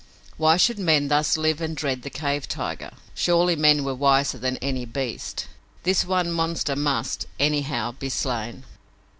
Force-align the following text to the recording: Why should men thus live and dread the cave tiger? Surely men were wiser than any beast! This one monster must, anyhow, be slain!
Why 0.37 0.57
should 0.57 0.79
men 0.79 1.09
thus 1.09 1.37
live 1.37 1.61
and 1.61 1.77
dread 1.77 2.01
the 2.01 2.09
cave 2.09 2.47
tiger? 2.47 2.89
Surely 3.13 3.55
men 3.55 3.83
were 3.83 3.93
wiser 3.93 4.39
than 4.39 4.57
any 4.57 4.83
beast! 4.83 5.45
This 5.83 6.03
one 6.03 6.31
monster 6.31 6.75
must, 6.75 7.27
anyhow, 7.39 7.91
be 7.91 8.09
slain! 8.09 8.63